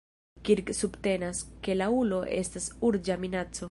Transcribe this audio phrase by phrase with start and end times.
[0.47, 3.59] Kirk subtenas, ke la ulo estas urĝa minaco.